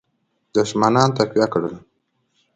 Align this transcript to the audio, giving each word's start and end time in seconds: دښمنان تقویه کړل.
دښمنان 0.55 1.09
تقویه 1.17 1.47
کړل. 1.53 1.73